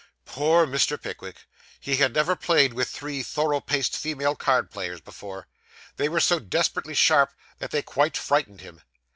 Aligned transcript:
Poor 0.25 0.65
Mr. 0.65 0.99
Pickwick! 0.99 1.45
he 1.79 1.97
had 1.97 2.15
never 2.15 2.35
played 2.35 2.73
with 2.73 2.89
three 2.89 3.21
thorough 3.21 3.59
paced 3.59 3.95
female 3.95 4.35
card 4.35 4.71
players 4.71 4.99
before. 4.99 5.47
They 5.97 6.09
were 6.09 6.19
so 6.19 6.39
desperately 6.39 6.95
sharp, 6.95 7.31
that 7.59 7.69
they 7.69 7.83
quite 7.83 8.17
frightened 8.17 8.61
him. 8.61 8.81